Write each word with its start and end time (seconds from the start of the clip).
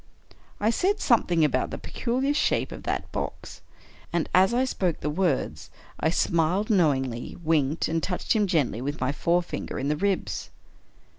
I 0.59 0.71
said 0.71 0.99
something 0.99 1.45
about 1.45 1.69
the" 1.69 1.77
peculiar 1.87 2.33
shape 2.33 2.71
of 2.71 2.81
that 2.89 3.11
box"; 3.11 3.61
and, 4.11 4.27
as 4.33 4.51
I 4.51 4.65
spoke 4.65 4.99
the 5.01 5.11
words, 5.11 5.69
I 5.99 6.09
smiled 6.09 6.71
knowingly, 6.71 7.37
winked, 7.43 7.87
and 7.87 8.01
touched 8.01 8.35
him 8.35 8.47
gently 8.47 8.81
with 8.81 8.99
my 8.99 9.11
forefinger 9.11 9.77
in 9.77 9.89
the 9.89 9.95
ribs. 9.97 10.49